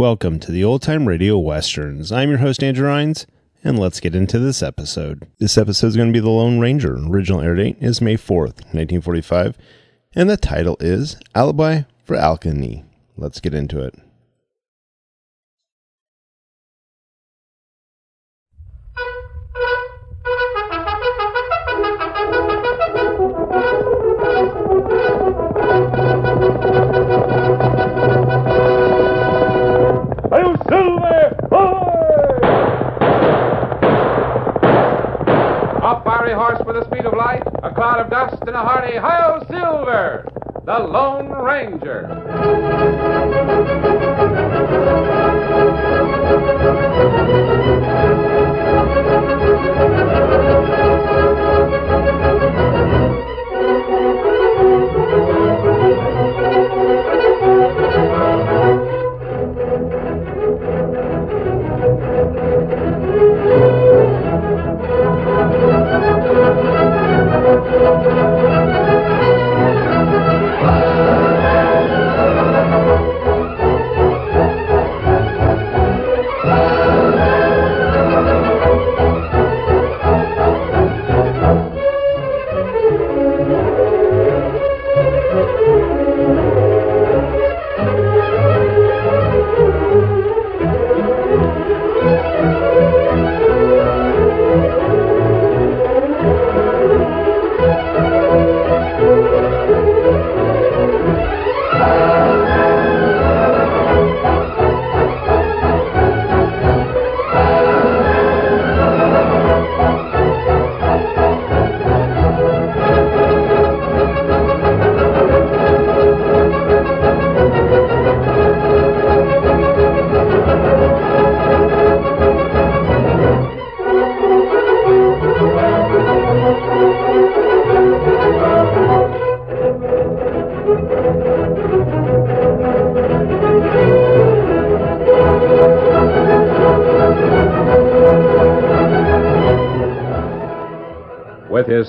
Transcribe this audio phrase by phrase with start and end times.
[0.00, 2.10] Welcome to the Old Time Radio Westerns.
[2.10, 3.26] I'm your host, Andrew Rhynes,
[3.62, 5.28] and let's get into this episode.
[5.38, 6.96] This episode is going to be The Lone Ranger.
[6.96, 9.58] Original air date is May 4th, 1945,
[10.14, 12.82] and the title is Alibi for Alkali.
[13.18, 13.94] Let's get into it.
[38.40, 40.28] Dust, and a hearty Hail Silver,
[40.64, 42.08] the Lone Ranger.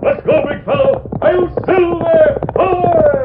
[0.00, 1.10] Let's go, big fellow!
[1.22, 2.40] Hail Silver!
[2.56, 3.18] Away!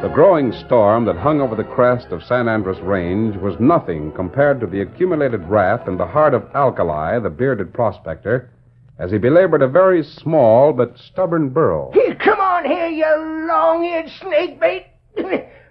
[0.00, 4.60] The growing storm that hung over the crest of San Andres Range was nothing compared
[4.60, 8.50] to the accumulated wrath in the heart of Alkali, the bearded prospector,
[8.98, 11.90] as he belabored a very small but stubborn burro.
[11.92, 14.86] Here, come on here, you long-eared snake bait.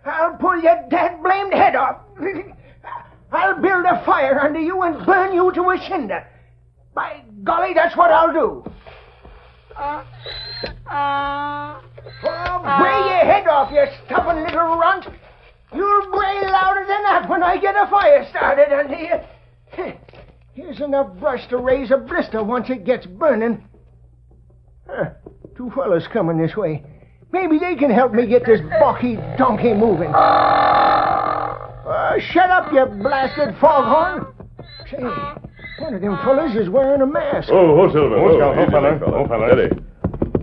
[0.05, 2.01] I'll pull your dad-blamed head off.
[3.31, 6.27] I'll build a fire under you and burn you to a cinder.
[6.93, 8.63] By golly, that's what I'll do.
[9.75, 10.03] Oh,
[12.61, 15.07] bray your head off, you stubborn little runt.
[15.73, 19.19] You'll bray louder than that when I get a fire started under you.
[20.53, 23.67] Here's enough brush to raise a blister once it gets burning.
[24.87, 25.09] Huh,
[25.57, 26.83] two fellas coming this way.
[27.33, 30.13] Maybe they can help me get this balky donkey moving.
[30.13, 34.27] Uh, shut up, you blasted foghorn.
[34.89, 35.01] Say,
[35.79, 37.49] one of them fellas is wearing a mask.
[37.51, 38.17] Oh, oh, Silver.
[38.17, 38.99] Oh, Oh, easy, fella.
[38.99, 39.17] fella.
[39.17, 39.47] Oh, fella.
[39.51, 39.81] Steady.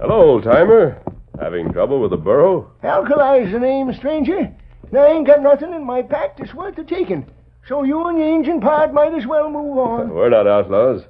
[0.00, 1.00] Hello, old timer.
[1.40, 2.72] Having trouble with the burro?
[2.82, 4.38] Alkali's the name, stranger.
[4.38, 7.24] And I ain't got nothing in my pack that's worth the taking.
[7.68, 10.10] So you and your engine pod might as well move on.
[10.10, 11.02] We're not outlaws.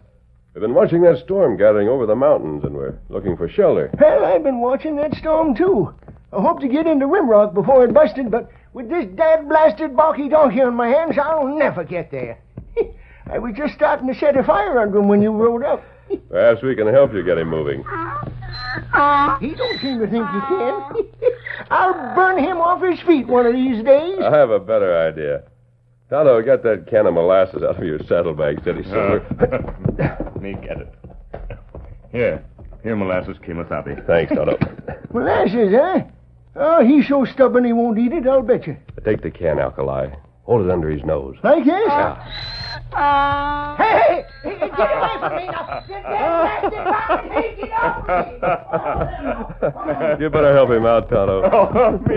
[0.54, 3.88] We've been watching that storm gathering over the mountains, and we're looking for shelter.
[4.00, 5.94] Well, I've been watching that storm, too.
[6.32, 10.60] I hope to get into Rimrock before it busted, but with this dad-blasted balky donkey
[10.60, 12.40] on my hands, I'll never get there.
[13.32, 15.84] I was just starting to set a fire under him when you rode up.
[16.28, 17.84] Perhaps we can help you get him moving.
[19.40, 20.92] He don't seem to think he can.
[21.70, 24.18] I'll burn him off his feet one of these days.
[24.20, 25.44] I have a better idea.
[26.10, 29.24] Tonto, get that can of molasses out of your saddlebag, steady, Silver.
[29.98, 30.92] Let me get it.
[32.10, 32.44] Here.
[32.82, 34.04] Here, molasses Kimasabi.
[34.06, 34.58] Thanks, Tonto.
[35.12, 36.02] Molasses, eh?
[36.56, 38.76] Oh, he's so stubborn he won't eat it, I'll bet you.
[39.04, 40.08] Take the can, Alkali.
[40.44, 41.36] Hold it under his nose.
[41.44, 41.84] Like this?
[41.86, 42.69] Yeah.
[42.92, 45.84] Uh, hey, hey, get away from me now!
[45.86, 47.32] You damn blasted bastard!
[47.32, 48.06] Hey, get off
[50.18, 50.24] me!
[50.24, 51.42] you better help him out, Tonto.
[51.52, 52.16] Oh, help me,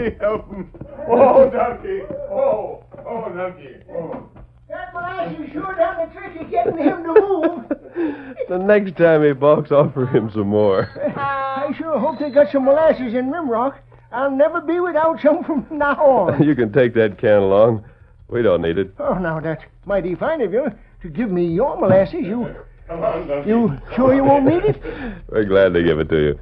[0.00, 0.70] me help him.
[1.08, 2.00] Oh, donkey.
[2.30, 3.76] Oh, oh, donkey.
[3.90, 4.28] Oh.
[4.68, 7.64] That molasses sure done the trick of getting him to move.
[8.48, 10.90] The next time he balks, offer him some more.
[11.16, 13.78] Uh, I sure hope they got some molasses in Rimrock.
[14.12, 16.42] I'll never be without some from now on.
[16.42, 17.84] You can take that can along.
[18.28, 18.92] We don't need it.
[18.98, 20.66] Oh, now that's mighty fine of you
[21.02, 22.24] to give me your molasses.
[22.24, 22.54] You,
[22.88, 24.82] Come on, you sure you won't need it?
[25.28, 26.38] We're glad to give it to you.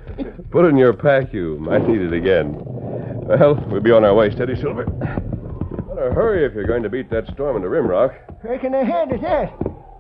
[0.50, 1.32] Put it in your pack.
[1.32, 2.54] You might need it again.
[2.64, 4.31] Well, we'll be on our way.
[4.31, 4.84] Steady, Silver.
[4.84, 8.14] Better hurry if you're going to beat that storm into Rimrock.
[8.42, 9.52] Reckon I had at that.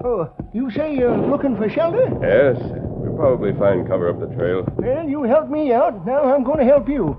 [0.04, 2.04] Oh, you say you're looking for shelter?
[2.20, 4.66] Yes, we'll probably find cover up the trail.
[4.76, 6.04] Well, you helped me out.
[6.06, 7.16] Now I'm going to help you.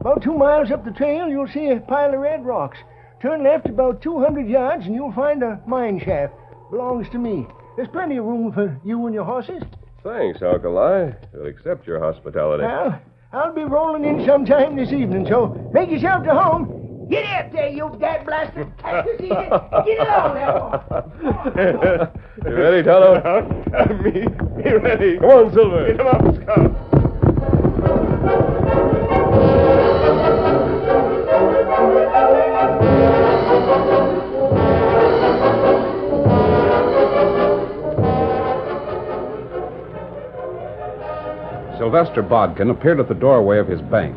[0.00, 2.78] About two miles up the trail, you'll see a pile of red rocks.
[3.22, 6.34] Turn left about 200 yards, and you'll find a mine shaft.
[6.72, 7.46] Belongs to me.
[7.76, 9.62] There's plenty of room for you and your horses.
[10.02, 11.12] Thanks, Alkali.
[11.32, 12.64] We'll accept your hospitality.
[12.64, 13.00] Well,
[13.32, 17.06] I'll be rolling in sometime this evening, so make yourself to home.
[17.08, 19.68] Get up there, you dad blasted cactus eater.
[19.86, 20.34] Get along
[21.54, 22.12] there.
[22.44, 24.02] you ready, Tonto?
[24.02, 25.18] Me, me ready.
[25.18, 25.86] Come on, Silver.
[25.86, 26.91] Get him up, Scout.
[41.82, 44.16] Sylvester Bodkin appeared at the doorway of his bank.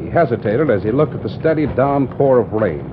[0.00, 2.88] He hesitated as he looked at the steady downpour of rain.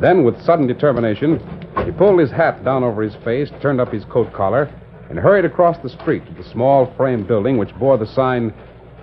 [0.00, 1.38] Then, with sudden determination,
[1.84, 4.68] he pulled his hat down over his face, turned up his coat collar,
[5.08, 8.52] and hurried across the street to the small frame building which bore the sign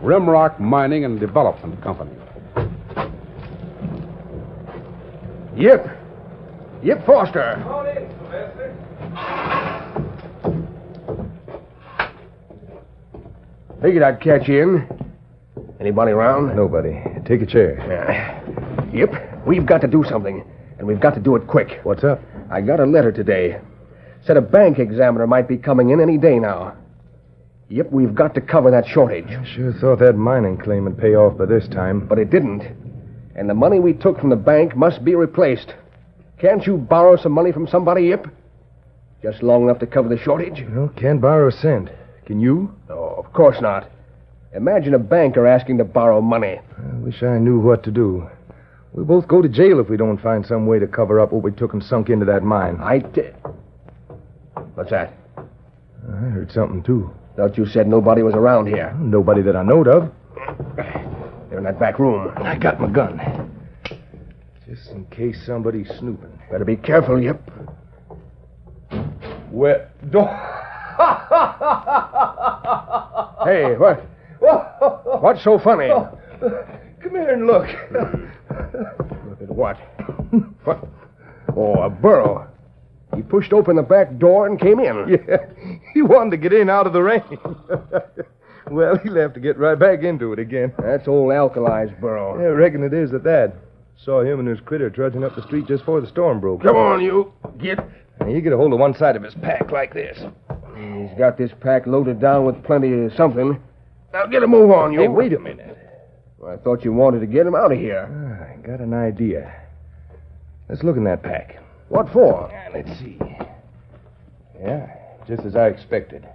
[0.04, 2.12] Rimrock Mining and Development Company.
[5.56, 5.98] Yep.
[6.83, 7.56] Yip, Foster.
[13.81, 15.10] Figured I'd catch you in.
[15.80, 16.56] Anybody around?
[16.56, 17.02] Nobody.
[17.26, 17.80] Take a chair.
[17.80, 19.46] Uh, yep.
[19.48, 20.44] We've got to do something,
[20.78, 21.80] and we've got to do it quick.
[21.84, 22.20] What's up?
[22.52, 23.62] I got a letter today.
[24.26, 26.76] Said a bank examiner might be coming in any day now.
[27.70, 29.28] Yep, we've got to cover that shortage.
[29.28, 32.06] I sure thought that mining claim would pay off by this time.
[32.06, 32.64] But it didn't.
[33.36, 35.74] And the money we took from the bank must be replaced.
[36.38, 38.28] Can't you borrow some money from somebody, Yip?
[39.22, 40.66] Just long enough to cover the shortage?
[40.70, 41.90] Well, can't borrow a cent.
[42.30, 42.72] Can you?
[42.92, 43.90] Oh, of course not.
[44.54, 46.60] Imagine a banker asking to borrow money.
[46.78, 48.30] I wish I knew what to do.
[48.94, 51.42] We'll both go to jail if we don't find some way to cover up what
[51.42, 52.78] we took and sunk into that mine.
[52.80, 53.34] I did.
[54.76, 55.12] What's that?
[55.40, 57.10] I heard something, too.
[57.36, 58.96] Thought you said nobody was around here.
[59.00, 60.12] Nobody that I knowed of.
[60.75, 62.32] They're in that back room.
[62.38, 63.58] I got my gun.
[64.68, 66.40] Just in case somebody's snooping.
[66.52, 67.42] Better be careful, Yip.
[69.50, 70.59] Well, don't.
[73.46, 74.06] Hey, what?
[75.22, 75.88] What's so funny?
[75.90, 77.68] Come here and look.
[77.92, 79.78] Look at what?
[80.66, 80.88] What?
[81.56, 82.48] Oh, a burro.
[83.16, 85.19] He pushed open the back door and came in.
[85.28, 85.38] Yeah,
[85.94, 87.24] he wanted to get in out of the rain.
[88.72, 90.74] well, he'll have to get right back into it again.
[90.78, 92.39] That's old Alkali's burro.
[92.39, 93.56] Yeah, I reckon it is at that.
[93.98, 96.62] Saw him and his critter trudging up the street just before the storm broke.
[96.62, 97.34] Come on, you.
[97.58, 97.79] Get.
[98.20, 100.20] Now, you get a hold of one side of his pack like this.
[100.79, 103.62] He's got this pack loaded down with plenty of something.
[104.13, 105.01] Now get a move on, you.
[105.01, 105.77] Hey, wait a minute.
[106.45, 108.07] I thought you wanted to get him out of here.
[108.09, 109.53] Ah, I got an idea.
[110.69, 111.57] Let's look in that pack.
[111.89, 112.50] What for?
[112.53, 113.17] Ah, let's see.
[114.62, 114.88] Yeah,
[115.27, 116.27] just as I expected.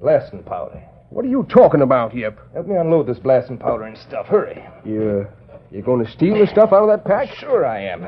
[0.00, 0.82] Blasting powder.
[1.10, 2.38] What are you talking about, Yip?
[2.52, 4.26] Help me unload this blasting powder and stuff.
[4.26, 4.62] Hurry.
[4.84, 5.26] You,
[5.70, 7.34] you going to steal the stuff out of that pack?
[7.34, 8.04] Sure I am.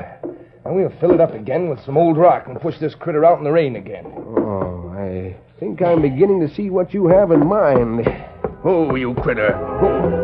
[0.64, 3.38] And we'll fill it up again with some old rock and push this critter out
[3.38, 4.04] in the rain again.
[4.06, 4.50] Oh,
[5.11, 8.07] I think I'm beginning to see what you have in mind.
[8.64, 9.57] Oh, you critter.
[9.57, 10.21] Oh.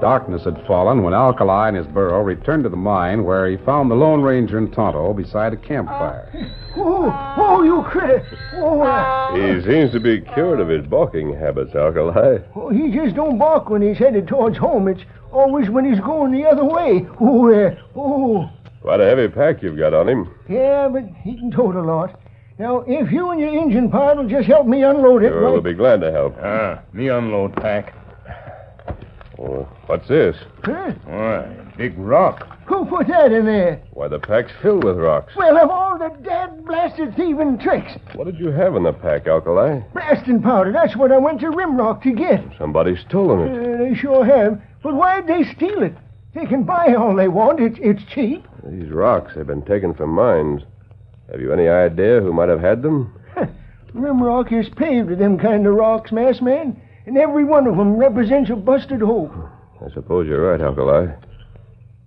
[0.00, 3.88] Darkness had fallen when Alkali and his burro returned to the mine where he found
[3.88, 6.28] the Lone Ranger and Tonto beside a campfire.
[6.34, 6.61] Ah.
[6.76, 8.26] Oh, oh, you critter.
[8.54, 12.38] Oh, uh, He seems to be cured of his balking habits, Alkali.
[12.56, 14.88] oh, he just don't bark when he's headed towards home.
[14.88, 15.02] It's
[15.32, 17.06] always when he's going the other way.
[17.20, 18.50] Oh, uh, oh.
[18.80, 20.34] Quite a heavy pack you've got on him.
[20.48, 22.18] Yeah, but he can tote a lot.
[22.58, 25.28] Now, if you and your engine part will just help me unload it.
[25.28, 26.36] Sure, why- we'll be glad to help.
[26.42, 27.94] Ah, me unload pack.
[29.42, 30.36] What's this?
[30.64, 30.92] Huh?
[31.04, 31.44] Why,
[31.76, 32.46] big rock.
[32.66, 33.82] Who put that in there?
[33.92, 35.34] Why, the pack's filled with rocks.
[35.36, 39.26] Well, of all the dad blasted thieving tricks, What did you have in the pack,
[39.26, 39.80] Alkali?
[39.92, 42.44] blasting powder, that's what I went to Rimrock to get.
[42.56, 43.58] Somebody's stolen it.
[43.74, 44.60] Uh, they sure have.
[44.82, 45.94] But why'd they steal it?
[46.34, 47.60] They can buy all they want.
[47.60, 48.46] It's, it's cheap.
[48.64, 50.62] These rocks have been taken from mines.
[51.30, 53.12] Have you any idea who might have had them?
[53.94, 57.96] Rimrock is paved with them kind of rocks, mass man, and every one of 'em
[57.96, 59.32] represents a busted hope.
[59.84, 61.08] I suppose you're right, Alkali.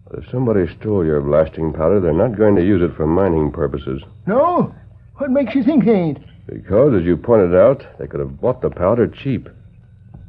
[0.10, 3.52] But if somebody stole your blasting powder, they're not going to use it for mining
[3.52, 4.02] purposes.
[4.28, 4.74] No?
[5.18, 6.20] What makes you think they ain't?
[6.48, 9.50] Because, as you pointed out, they could have bought the powder cheap.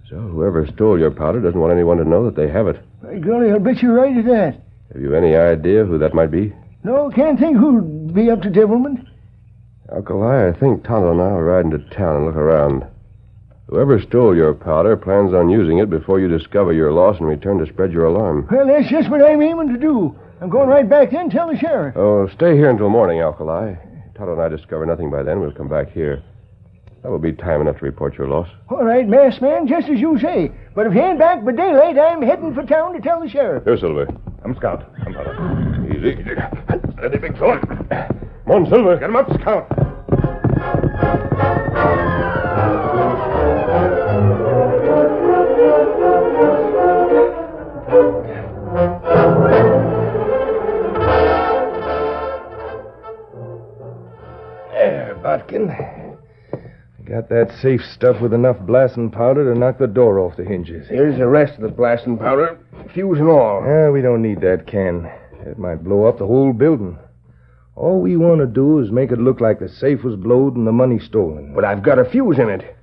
[0.09, 2.81] So whoever stole your powder doesn't want anyone to know that they have it.
[3.03, 4.61] By golly, I'll bet you're right at that.
[4.93, 6.55] Have you any idea who that might be?
[6.85, 9.07] No, can't think who'd be up to devilment.
[9.93, 12.87] Alkali, I think Tonto and I will ride into town and look around.
[13.69, 17.59] Whoever stole your powder plans on using it before you discover your loss and return
[17.59, 18.47] to spread your alarm.
[18.49, 20.15] Well, that's just what I'm aiming to do.
[20.41, 21.97] I'm going right back then and tell the sheriff.
[21.97, 23.75] Oh, stay here until morning, Alkali.
[24.15, 25.41] Tonto and I discover nothing by then.
[25.41, 26.23] We'll come back here.
[27.03, 28.49] That will be time enough to report your loss.
[28.69, 30.53] All right, mass man, just as you say.
[30.77, 33.65] But if you ain't back by daylight, I'm heading for town to tell the sheriff.
[33.65, 34.07] Here, Silver.
[34.45, 34.93] I'm Scout.
[35.05, 35.93] I'm Tonto.
[35.93, 36.23] Easy.
[36.99, 37.59] Steady, big fella.
[37.61, 38.97] Come on, Silver.
[38.97, 39.86] Get him up, Scout.
[55.47, 56.17] Bodkin.
[57.05, 60.89] Got that safe stuff with enough blasting powder to knock the door off the hinges.
[60.89, 62.59] Here's the rest of the blasting powder,
[62.93, 63.63] fuse and all.
[63.65, 65.09] Yeah, we don't need that can.
[65.47, 66.99] It might blow up the whole building.
[67.77, 70.67] All we want to do is make it look like the safe was blowed and
[70.67, 71.55] the money stolen.
[71.55, 72.77] But I've got a fuse in it.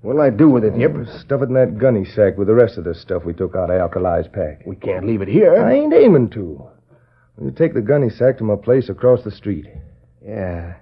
[0.00, 0.92] What'll I do with it, Yip?
[1.20, 3.68] Stuff it in that gunny sack with the rest of the stuff we took out
[3.68, 4.62] of Alkali's pack.
[4.64, 5.62] We can't leave it here.
[5.62, 6.68] I ain't aiming to.
[7.36, 9.66] We'll take the gunny sack to my place across the street.
[10.24, 10.76] Yeah.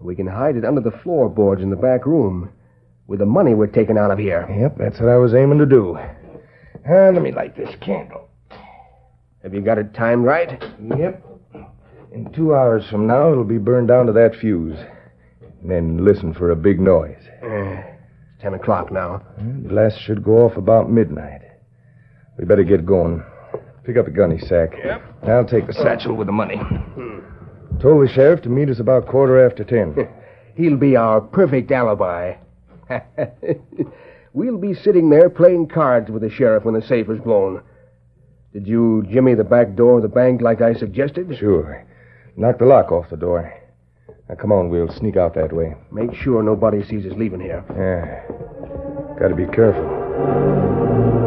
[0.00, 2.50] We can hide it under the floorboards in the back room.
[3.06, 4.48] With the money we're taking out of here.
[4.50, 5.98] Yep, that's what I was aiming to do.
[6.88, 8.28] Ah, let me light this candle.
[9.42, 10.62] Have you got it timed right?
[10.96, 11.22] Yep.
[12.12, 14.78] In two hours from now, it'll be burned down to that fuse.
[15.60, 17.18] And then listen for a big noise.
[17.42, 19.22] It's ten o'clock now.
[19.36, 21.42] The blast should go off about midnight.
[22.38, 23.22] We better get going.
[23.84, 24.72] Pick up the gunny sack.
[24.82, 25.02] Yep.
[25.28, 26.58] I'll take the satchel with the money.
[27.80, 30.08] Told the sheriff to meet us about quarter after ten.
[30.56, 32.36] He'll be our perfect alibi.
[34.32, 37.62] we'll be sitting there playing cards with the sheriff when the safe is blown.
[38.52, 41.36] Did you jimmy the back door of the bank like I suggested?
[41.36, 41.84] sure.
[42.36, 43.52] Knock the lock off the door.
[44.28, 45.74] Now, come on, we'll sneak out that way.
[45.92, 47.64] Make sure nobody sees us leaving here.
[47.76, 49.18] Yeah.
[49.18, 51.23] Gotta be careful.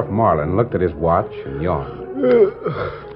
[0.00, 2.06] Sheriff Marlin looked at his watch and yawned.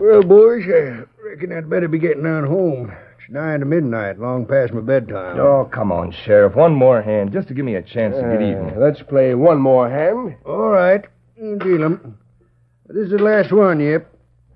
[0.00, 2.90] Well, boys, I reckon I'd better be getting on home.
[3.18, 5.38] It's nine to midnight, long past my bedtime.
[5.38, 6.54] Oh, come on, Sheriff.
[6.54, 8.80] One more hand, just to give me a chance to get Uh, even.
[8.80, 10.36] let's play one more hand.
[10.46, 11.04] All right,
[11.36, 12.16] you deal 'em.
[12.86, 14.06] But This is the last one, Yip.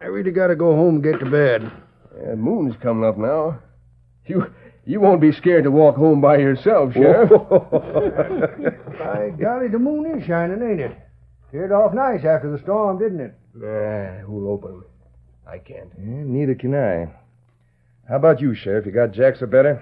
[0.00, 1.70] I really gotta go home and get to bed.
[2.26, 3.58] Uh, moon's coming up now.
[4.24, 4.46] You
[4.86, 7.28] you won't be scared to walk home by yourself, Sheriff.
[8.98, 10.96] By golly, the moon is shining, ain't it?
[11.54, 13.32] Cleared off nice after the storm, didn't it?
[13.54, 14.82] Eh, nah, who'll open?
[15.46, 15.88] I can't.
[15.96, 17.06] Yeah, neither can I.
[18.08, 18.86] How about you, Sheriff?
[18.86, 19.80] You got Jacks or better?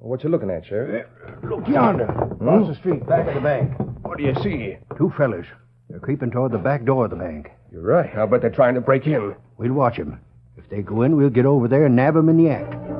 [0.00, 1.06] Well, what you looking at, Sheriff?
[1.06, 2.72] Eh, look yonder, across hmm?
[2.72, 3.74] the street, back of the bank.
[4.02, 4.76] What do you see?
[4.98, 5.46] Two fellers.
[5.88, 7.52] They're creeping toward the back door of the bank.
[7.70, 8.10] You're right.
[8.16, 9.36] I'll bet they're trying to break in.
[9.56, 10.18] We'll watch 'em.
[10.56, 12.91] If they go in, we'll get over there and nab 'em in the act.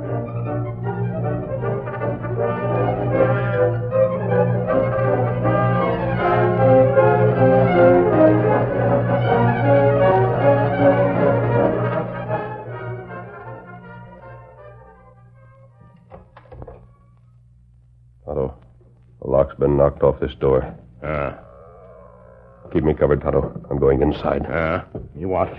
[20.22, 20.74] This door.
[21.02, 21.38] Ah,
[22.72, 23.66] Keep me covered, Tonto.
[23.70, 24.46] I'm going inside.
[24.48, 24.84] ah.
[25.18, 25.52] You watch.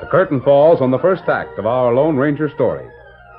[0.00, 2.86] The curtain falls on the first act of our Lone Ranger story.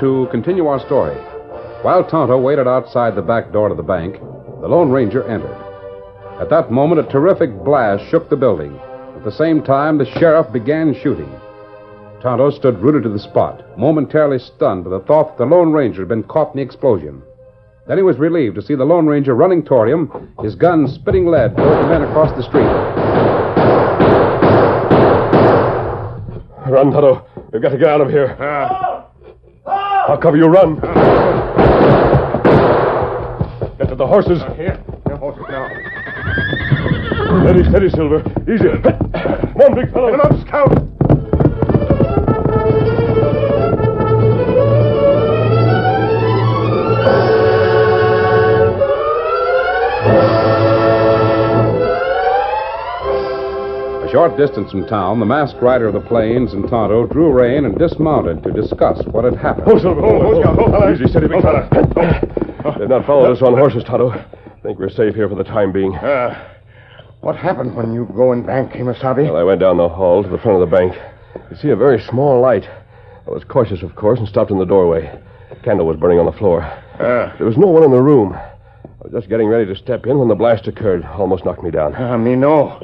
[0.00, 1.14] To continue our story.
[1.82, 4.14] While Tonto waited outside the back door to the bank,
[4.60, 5.56] the Lone Ranger entered.
[6.40, 8.74] At that moment, a terrific blast shook the building.
[9.16, 11.30] At the same time, the sheriff began shooting.
[12.22, 16.02] Tonto stood rooted to the spot, momentarily stunned by the thought that the Lone Ranger
[16.02, 17.22] had been caught in the explosion.
[17.86, 21.26] Then he was relieved to see the Lone Ranger running toward him, his gun spitting
[21.26, 22.64] lead toward the men across the street.
[26.70, 27.26] Run, Tonto.
[27.52, 28.36] We've got to get out of here.
[28.40, 28.89] Ah.
[30.10, 30.46] I'll cover you.
[30.46, 30.74] Run.
[33.78, 34.42] Get to the horses.
[34.56, 34.82] Here.
[35.06, 35.68] The horses now.
[37.44, 38.18] Steady, steady, Silver.
[38.52, 38.64] Easy.
[38.82, 40.10] Come on, big fellow.
[40.10, 40.89] Come up, Scout.
[54.20, 57.78] Short distance from town, the masked rider of the plains and Tonto drew rein and
[57.78, 59.66] dismounted to discuss what had happened.
[59.66, 60.04] Oh, Silver.
[60.04, 60.92] Oh, oh, Scout, oh, fella.
[60.92, 61.66] Easy, steady, big fella.
[62.78, 64.10] They've not followed us on horses, Tonto.
[64.10, 64.22] I
[64.62, 65.94] Think we're safe here for the time being.
[65.96, 66.36] Uh,
[67.22, 69.24] what happened when you go in bank, Kimasabi?
[69.24, 70.92] Well, I went down the hall to the front of the bank.
[71.50, 72.64] You see a very small light.
[73.26, 75.18] I was cautious, of course, and stopped in the doorway.
[75.48, 76.60] The Candle was burning on the floor.
[76.62, 78.36] Uh, There was no one in the room.
[78.98, 81.04] I was just getting ready to step in when the blast occurred.
[81.04, 81.94] Almost knocked me down.
[81.94, 82.80] uh, me no.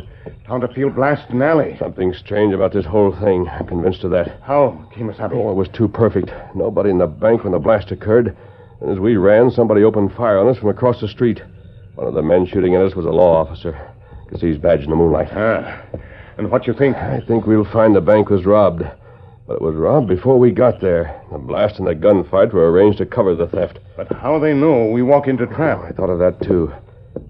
[0.48, 1.76] Down to field blast in alley.
[1.78, 3.48] Something strange about this whole thing.
[3.48, 4.40] I'm convinced of that.
[4.42, 5.32] How, Kimasabi?
[5.34, 6.30] Oh, it was too perfect.
[6.54, 8.36] Nobody in the bank when the blast occurred.
[8.80, 11.42] And as we ran, somebody opened fire on us from across the street.
[11.96, 13.92] One of the men shooting at us was a law officer.
[14.28, 15.28] Could see his badge in the moonlight.
[15.32, 15.82] Ah,
[16.36, 16.96] and what you think?
[16.96, 18.82] I think we'll find the bank was robbed.
[19.46, 21.20] But it was robbed before we got there.
[21.30, 23.78] The blast and the gunfight were arranged to cover the theft.
[23.96, 25.78] But how they know we walk into trap?
[25.84, 26.72] I thought of that, too.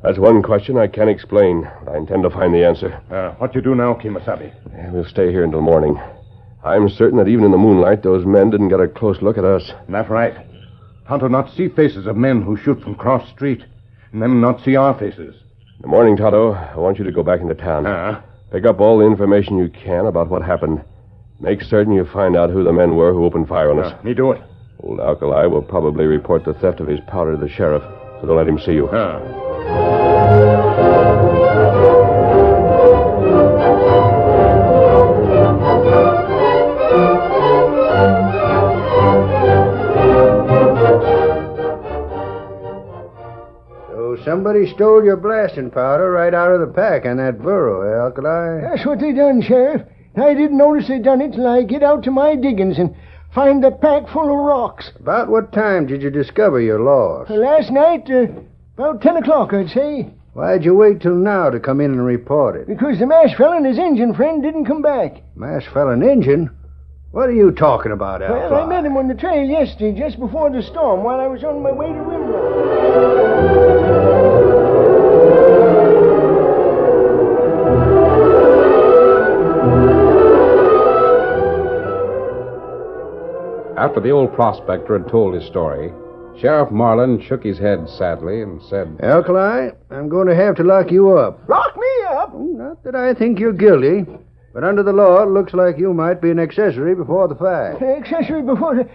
[0.02, 1.68] That's one question I can't explain.
[1.86, 3.00] I intend to find the answer.
[3.10, 4.52] Uh, what you do now, Kimasabi?
[4.72, 6.00] Yeah, We'll stay here until morning.
[6.64, 9.44] I'm certain that even in the moonlight, those men didn't get a close look at
[9.44, 9.70] us.
[9.88, 10.34] That's right.
[11.06, 13.62] Tonto not see faces of men who shoot from cross street,
[14.12, 15.36] and them not see our faces.
[15.76, 17.86] In the morning, Tonto, I want you to go back into town.
[17.86, 20.82] Ah, Pick up all the information you can about what happened.
[21.40, 23.92] Make certain you find out who the men were who opened fire on us.
[23.92, 24.42] uh, me do it.
[24.80, 27.82] Old Alkali will probably report the theft of his powder to the sheriff,
[28.20, 28.88] so don't let him see you.
[43.90, 48.04] So somebody stole your blasting powder right out of the pack on that burro, eh,
[48.04, 48.60] Alkali?
[48.62, 49.82] That's what they done, Sheriff.
[50.16, 52.94] I didn't notice they'd done it till I get out to my diggings and
[53.34, 54.90] find the pack full of rocks.
[54.98, 57.28] About what time did you discover your loss?
[57.28, 58.26] Last night, uh,
[58.78, 60.08] about 10 o'clock, I'd say.
[60.32, 62.66] Why'd you wait till now to come in and report it?
[62.66, 65.22] Because the masked fella and his Indian friend didn't come back.
[65.34, 66.50] Mass fell an engine?
[67.12, 68.50] What are you talking about, Alkali?
[68.50, 71.42] Well, I met him on the trail yesterday, just before the storm, while I was
[71.44, 73.16] on my way to Rimrock.
[83.86, 85.92] After the old prospector had told his story,
[86.40, 90.90] Sheriff Marlin shook his head sadly and said, Alkali, I'm going to have to lock
[90.90, 91.48] you up.
[91.48, 92.30] Lock me up?
[92.32, 94.04] Hmm, not that I think you're guilty,
[94.52, 97.80] but under the law, it looks like you might be an accessory before the fact.
[97.80, 98.88] Accessory before the...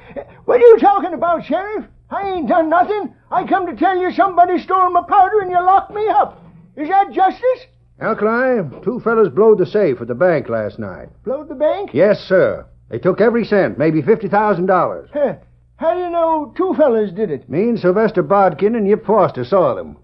[0.44, 1.86] What are you talking about, Sheriff?
[2.10, 3.16] I ain't done nothing.
[3.32, 6.44] I come to tell you somebody stole my powder and you locked me up.
[6.76, 7.66] Is that justice?
[8.02, 11.08] Alkali, two fellas blowed the safe at the bank last night.
[11.24, 11.92] Blowed the bank?
[11.94, 12.66] Yes, sir.
[12.92, 15.08] They took every cent, maybe $50,000.
[15.14, 15.36] Huh.
[15.78, 17.50] How do you know two fellas did it?
[17.50, 19.96] Me and Sylvester Bodkin and Yip Foster saw them.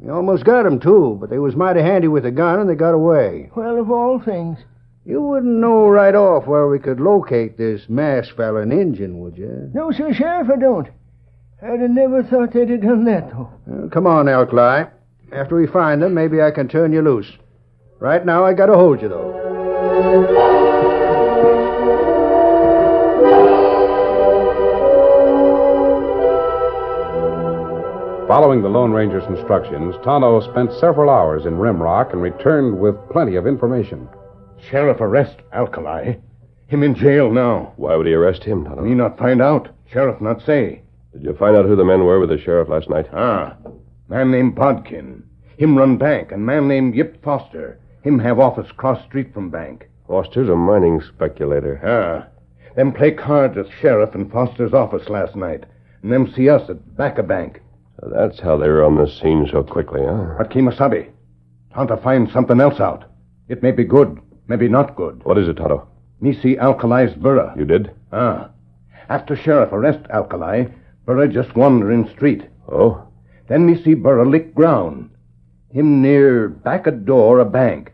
[0.00, 2.74] We almost got 'em too, but they was mighty handy with a gun and they
[2.74, 3.50] got away.
[3.54, 4.58] Well, of all things.
[5.04, 9.38] You wouldn't know right off where we could locate this masked fella and Injun, would
[9.38, 9.70] you?
[9.72, 10.88] No, sir, Sheriff, I don't.
[11.62, 13.48] I'd have never thought they'd have done that, though.
[13.66, 14.84] Well, come on, Alkali.
[15.32, 17.32] After we find them, maybe I can turn you loose.
[18.00, 20.45] Right now, I gotta hold you, though.
[28.28, 33.36] Following the Lone Ranger's instructions, Tonto spent several hours in Rimrock and returned with plenty
[33.36, 34.08] of information.
[34.68, 36.14] Sheriff arrest Alkali.
[36.66, 37.72] Him in jail now.
[37.76, 38.82] Why would he arrest him, Tonto?
[38.82, 39.68] Me not find out.
[39.92, 40.82] Sheriff not say.
[41.12, 43.06] Did you find out who the men were with the sheriff last night?
[43.12, 43.56] Ah,
[44.08, 45.22] man named Bodkin.
[45.56, 47.78] Him run bank, and man named Yip Foster.
[48.02, 49.88] Him have office cross street from bank.
[50.08, 51.80] Foster's a mining speculator.
[51.84, 52.26] Ah,
[52.74, 55.62] them play cards at Sheriff and Foster's office last night,
[56.02, 57.60] and them see us at back of bank.
[58.00, 60.34] So that's how they were on the scene so quickly, huh?
[60.38, 61.10] But Kimasabi,
[61.74, 63.04] Tonto find something else out.
[63.48, 65.24] It may be good, maybe not good.
[65.24, 65.88] What is it, Tonto?
[66.20, 67.54] Me see Alkali's burra.
[67.56, 67.90] You did?
[68.12, 68.50] Ah.
[69.08, 70.66] After sheriff arrest Alkali,
[71.04, 72.42] Burra just wander in street.
[72.68, 73.06] Oh?
[73.48, 75.10] Then me see Burra lick ground.
[75.70, 77.92] Him near back a door a bank.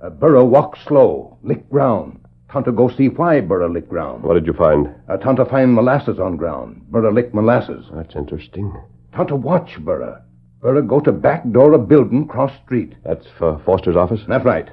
[0.00, 2.20] Uh, Burra walk slow, lick ground.
[2.50, 4.22] Tonto go see why Burra lick ground.
[4.22, 4.94] What did you find?
[5.08, 6.82] Uh, Tonto find molasses on ground.
[6.90, 7.86] Burra lick molasses.
[7.92, 8.72] That's interesting.
[9.14, 10.22] Tonto watch Burra.
[10.60, 12.94] Burra go to back door of building cross street.
[13.04, 14.20] That's for Foster's office?
[14.28, 14.68] That's right.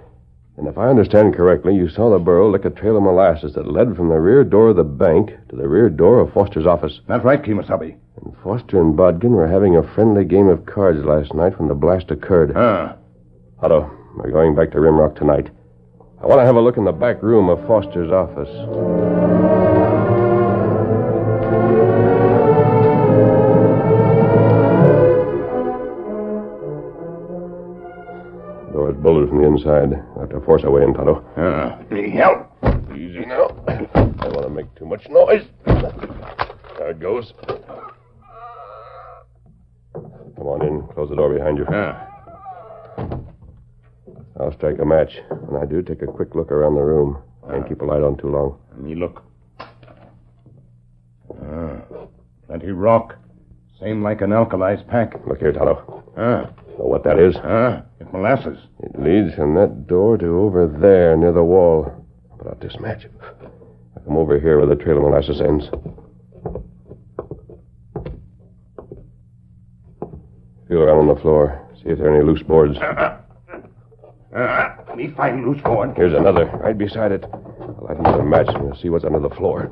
[0.57, 3.71] And if I understand correctly, you saw the burro lick a trail of molasses that
[3.71, 6.99] led from the rear door of the bank to the rear door of Foster's office.
[7.07, 7.95] That's right, Kimasabi.
[8.23, 11.75] And Foster and Bodkin were having a friendly game of cards last night when the
[11.75, 12.53] blast occurred.
[12.55, 12.95] Ah.
[13.61, 15.49] Tonto, we're going back to Rimrock tonight.
[16.21, 19.86] I want to have a look in the back room of Foster's office.
[28.87, 30.01] Door's bolted from the inside.
[30.15, 31.21] I have to force our way in, Tonto.
[31.35, 31.77] Ah.
[31.91, 32.47] Help.
[32.95, 33.49] Easy now.
[33.67, 35.43] I don't want to make too much noise.
[35.65, 37.33] There it goes.
[39.93, 40.87] Come on in.
[40.93, 41.65] Close the door behind you.
[41.69, 42.07] Ah.
[44.39, 45.19] I'll strike a match.
[45.47, 47.21] When I do, take a quick look around the room.
[47.49, 48.57] Can't keep a light on too long.
[48.71, 49.21] Let me look.
[51.43, 51.81] Ah.
[52.45, 53.17] Plenty rock.
[53.81, 55.13] Same like an alkali's pack.
[55.27, 56.03] Look here, Tonto.
[56.15, 56.49] Ah.
[56.77, 57.35] Know what that is?
[57.35, 57.81] Huh?
[57.99, 58.59] It's molasses.
[58.83, 62.05] It leads from that door to over there near the wall.
[62.37, 63.07] Put out this match.
[63.95, 65.69] I come over here where the trail of molasses ends.
[70.67, 71.67] Feel around on the floor.
[71.81, 72.77] See if there are any loose boards.
[72.81, 73.23] Ah.
[74.95, 75.93] Me find loose board.
[75.95, 77.23] Here's another, right beside it.
[77.31, 79.71] I'll light another match and we'll see what's under the floor.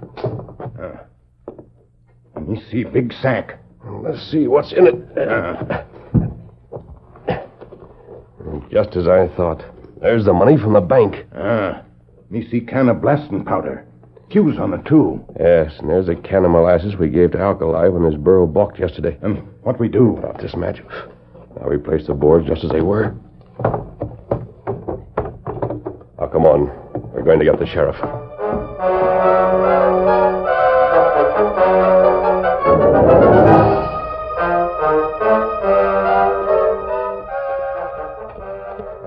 [2.36, 3.60] Let me see big sack.
[3.84, 5.88] Let's see what's in it.
[8.72, 9.64] Just as I thought.
[10.02, 11.26] There's the money from the bank.
[11.36, 11.82] Ah.
[12.30, 13.86] Me see can of blasting powder.
[14.32, 15.24] Fuse on it, too.
[15.40, 18.80] Yes, and there's a can of molasses we gave to Alkali when his burro balked
[18.80, 19.18] yesterday.
[19.22, 20.18] And what we do?
[20.20, 20.82] Put out this match.
[21.60, 23.16] Now we place the boards just as they were.
[26.20, 26.72] Now, come on.
[27.14, 27.96] We're going to get the sheriff.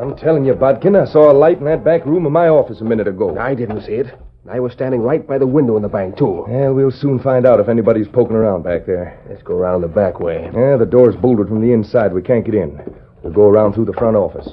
[0.00, 2.80] I'm telling you, Bodkin, I saw a light in that back room of my office
[2.80, 3.36] a minute ago.
[3.36, 4.14] I didn't see it.
[4.48, 6.44] I was standing right by the window in the bank, too.
[6.48, 9.20] Well, we'll soon find out if anybody's poking around back there.
[9.28, 10.50] Let's go around the back way.
[10.54, 12.12] Yeah, the door's bolted from the inside.
[12.12, 12.80] We can't get in.
[13.22, 14.48] We'll go around through the front office.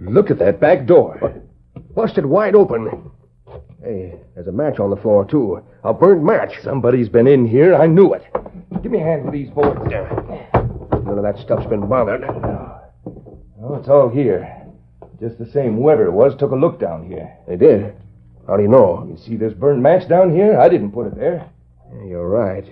[0.00, 1.42] Look at that back door.
[1.94, 3.10] Busted wide open.
[3.82, 5.62] Hey, there's a match on the floor, too.
[5.84, 6.54] A burnt match.
[6.62, 7.74] Somebody's been in here.
[7.74, 8.24] I knew it.
[8.82, 9.80] Give me a hand with these boards.
[9.90, 12.24] None of that stuff's been bothered.
[12.24, 14.66] Oh, it's all here.
[15.20, 17.36] Just the same whoever it was took a look down here.
[17.48, 17.94] They did.
[18.46, 19.06] How do you know?
[19.08, 20.58] You see this burnt match down here?
[20.60, 21.48] I didn't put it there.
[21.94, 22.64] Yeah, You're right.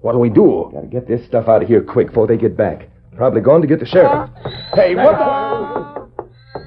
[0.00, 0.70] What'll we do?
[0.72, 2.88] Gotta get this stuff out of here quick before they get back.
[3.16, 4.30] Probably gone to get the sheriff.
[4.74, 6.08] Hey, what the...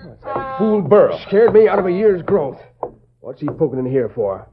[0.08, 1.20] What's that fool burro?
[1.28, 2.60] Scared me out of a year's growth.
[3.20, 4.48] What's he poking in here for?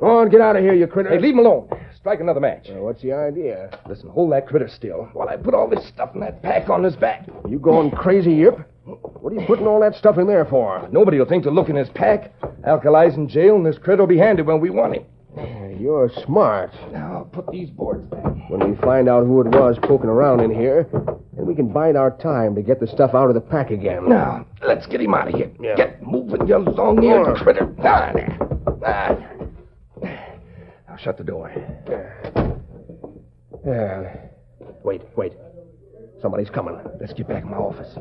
[0.00, 1.10] Go on, get out of here, you critter.
[1.10, 1.68] Hey, leave him alone.
[1.96, 2.68] Strike another match.
[2.70, 3.70] What's the idea?
[3.88, 6.82] Listen, hold that critter still while I put all this stuff in that pack on
[6.82, 7.26] his back.
[7.48, 8.58] You going crazy, Yip?
[8.84, 10.86] What are you putting all that stuff in there for?
[10.92, 12.38] Nobody will think to look in his pack.
[12.66, 15.06] Alkali's in jail, and this critter will be handy when we want him.
[15.84, 16.72] You're smart.
[16.92, 18.24] Now, I'll put these boards back.
[18.48, 20.88] When we find out who it was poking around in here,
[21.34, 24.08] then we can bide our time to get the stuff out of the pack again.
[24.08, 25.50] Now, let's get him out of here.
[25.60, 25.76] Yeah.
[25.76, 27.70] Get moving, you long-eared critter.
[27.80, 28.38] Ah, there.
[28.82, 29.18] Ah.
[30.88, 31.52] Now, shut the door.
[33.66, 34.16] Yeah.
[34.84, 35.34] Wait, wait.
[36.22, 36.78] Somebody's coming.
[36.98, 37.98] Let's get back in my office.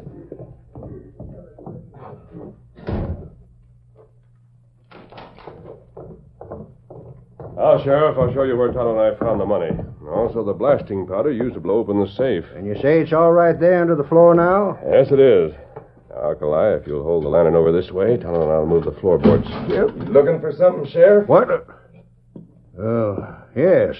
[7.55, 9.69] Now, Sheriff, I'll show you where Tonto and I found the money.
[9.69, 12.45] And Also, the blasting powder used to blow open the safe.
[12.55, 14.77] And you say it's all right there under the floor now?
[14.89, 15.53] Yes, it is.
[16.09, 18.99] Now, Alkali, if you'll hold the lantern over this way, Tonto and I'll move the
[18.99, 19.47] floorboards.
[19.69, 20.09] Yep.
[20.09, 21.27] Looking for something, Sheriff?
[21.27, 21.47] What?
[22.79, 23.95] Oh, yes.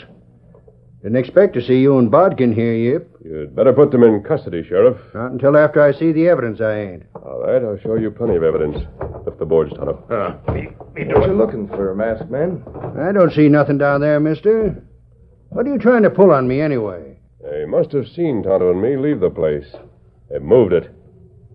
[1.04, 3.18] Didn't expect to see you and Bodkin here, Yip.
[3.26, 4.98] You'd better put them in custody, Sheriff.
[5.13, 7.04] Not until after I see the evidence, I ain't.
[7.16, 8.78] All right, I'll show you plenty of evidence.
[9.26, 10.02] Lift the boards, Tonto.
[10.10, 11.28] Ah, me, me What it.
[11.28, 12.63] you looking for, masked man?
[12.98, 14.82] I don't see nothing down there, mister.
[15.50, 17.18] What are you trying to pull on me anyway?
[17.42, 19.68] They must have seen Tonto and me leave the place.
[20.30, 20.89] They've moved it.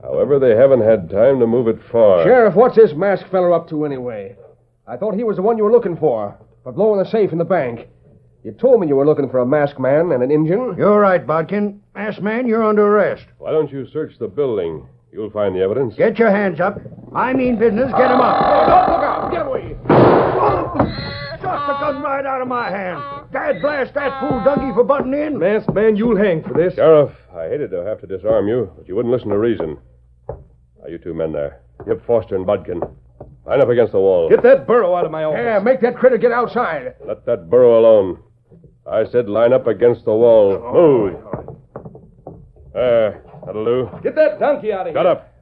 [0.02, 2.22] However, they haven't had time to move it far.
[2.22, 4.36] Sheriff, what's this masked feller up to anyway?
[4.86, 7.38] I thought he was the one you were looking for, for blowing the safe in
[7.38, 7.88] the bank.
[8.44, 10.76] You told me you were looking for a masked man and an Injun.
[10.78, 11.80] You're right, Bodkin.
[11.94, 13.24] Masked man, you're under arrest.
[13.38, 14.86] Why don't you search the building?
[15.12, 15.94] You'll find the evidence.
[15.96, 16.78] Get your hands up.
[17.14, 17.90] I mean business.
[17.92, 18.42] Get him up.
[18.44, 19.32] Oh, don't look out!
[19.32, 19.76] Get away!
[21.40, 23.02] Shot the gun right out of my hand.
[23.32, 25.38] Dad blast that fool donkey for butting in.
[25.38, 26.74] Masked man, you'll hang for this.
[26.74, 29.78] Sheriff, I hated to have to disarm you, but you wouldn't listen to reason.
[30.28, 31.60] Now, you two men there.
[31.86, 32.80] Yip Foster and Bodkin.
[33.46, 34.28] Line up against the wall.
[34.28, 35.40] Get that burro out of my office.
[35.42, 36.94] Yeah, make that critter get outside.
[37.06, 38.22] Let that burro alone.
[38.90, 40.60] I said line up against the wall.
[40.64, 41.14] Oh, Move.
[41.24, 41.58] Oh,
[42.26, 42.42] oh.
[42.72, 43.22] There.
[43.44, 43.90] That'll do.
[44.02, 44.94] Get that donkey out of here.
[44.94, 45.34] Shut up.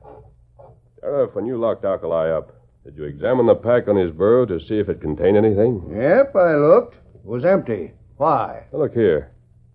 [1.01, 2.53] Sheriff, when you locked Alkali up,
[2.85, 5.83] did you examine the pack on his burro to see if it contained anything?
[5.95, 6.95] Yep, I looked.
[6.95, 7.93] It was empty.
[8.17, 8.65] Why?
[8.73, 9.33] Now, look here.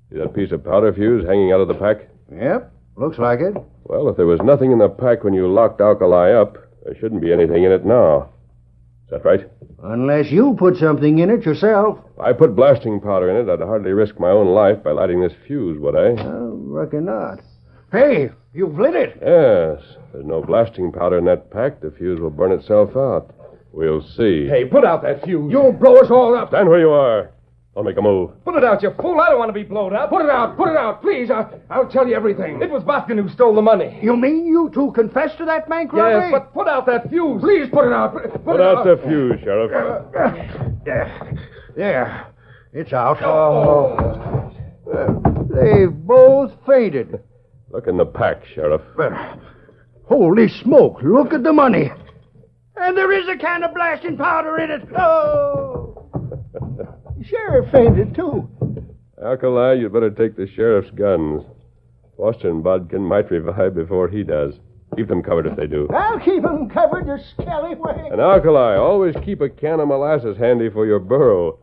[0.09, 2.07] See that piece of powder fuse hanging out of the pack?
[2.33, 3.55] Yep, looks like it.
[3.83, 7.21] Well, if there was nothing in the pack when you locked Alkali up, there shouldn't
[7.21, 8.30] be anything in it now.
[9.11, 9.45] Is that right?
[9.83, 11.99] Unless you put something in it yourself.
[12.13, 15.19] If I put blasting powder in it, I'd hardly risk my own life by lighting
[15.19, 16.11] this fuse, would I?
[16.21, 17.41] I reckon not.
[17.91, 19.17] Hey, you've lit it.
[19.21, 19.83] Yes.
[19.97, 23.35] If there's no blasting powder in that pack, the fuse will burn itself out.
[23.73, 24.47] We'll see.
[24.47, 25.51] Hey, put out that fuse.
[25.51, 26.47] You'll blow us all up.
[26.49, 27.31] Stand where you are.
[27.73, 28.31] Don't make a move.
[28.43, 29.21] Put it out, you fool.
[29.21, 30.09] I don't want to be blown up.
[30.09, 30.57] Put it out.
[30.57, 31.31] Put it out, please.
[31.31, 32.61] I, I'll tell you everything.
[32.61, 33.97] It was Bodkin who stole the money.
[34.01, 36.31] You mean you two confessed to that bank robbery?
[36.31, 37.41] Yes, but put out that fuse.
[37.41, 38.11] Please put it out.
[38.11, 39.71] Put, Put it out the fuse, Sheriff.
[40.85, 41.31] Yeah,
[41.77, 42.25] yeah,
[42.73, 43.23] it's out.
[43.23, 44.51] Oh.
[44.87, 45.47] oh.
[45.49, 47.21] they've both fainted.
[47.69, 48.81] Look in the pack, Sheriff.
[48.97, 49.13] But,
[50.09, 51.89] holy smoke, look at the money.
[52.75, 54.81] And there is a can of blasting powder in it.
[54.97, 55.81] Oh!
[57.21, 58.49] The sheriff fainted, too.
[59.23, 61.43] Alkali, you'd better take the sheriff's guns.
[62.17, 64.55] Foster and Bodkin might revive before he does.
[64.95, 65.87] Keep them covered if they do.
[65.93, 68.11] I'll keep 'em covered, the scallywag.
[68.11, 71.59] And Alkali, always keep a can of molasses handy for your burro.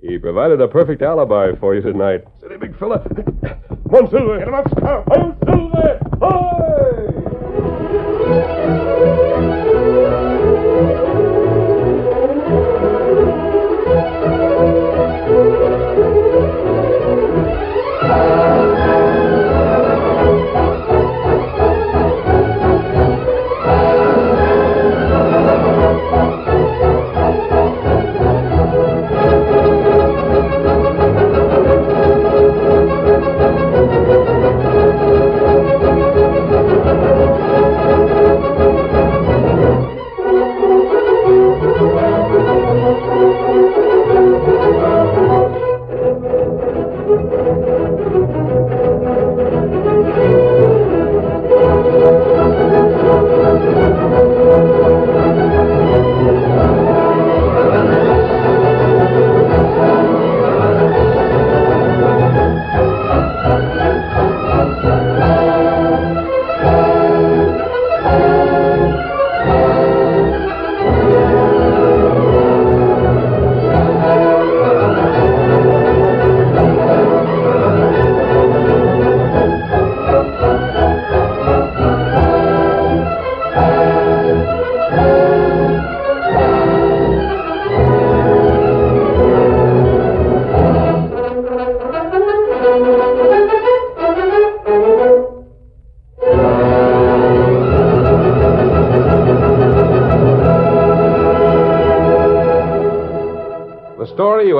[0.00, 2.24] He provided a perfect alibi for you tonight.
[2.40, 3.00] City, big fella.
[3.00, 4.38] Come on, Silver.
[4.38, 5.04] Get him up, Scout.
[5.08, 5.98] Hi, Silver.
[6.22, 6.63] Hi!